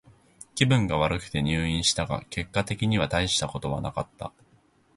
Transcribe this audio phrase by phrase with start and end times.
[0.55, 4.33] 気分が悪くて入院したが、結果的にはたいしたことはなかった。